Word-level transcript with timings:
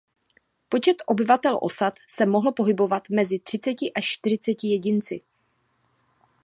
Počet 0.69 1.03
obyvatel 1.07 1.59
osad 1.61 1.93
se 2.09 2.25
mohl 2.25 2.51
pohybovat 2.51 3.09
mezi 3.09 3.39
třiceti 3.39 3.93
až 3.93 4.05
čtyřiceti 4.05 4.67
jedinci. 4.67 5.21